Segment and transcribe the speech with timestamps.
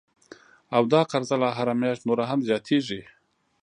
[0.75, 3.01] او دا قرضه لا هره میاشت نوره هم زیاتیږي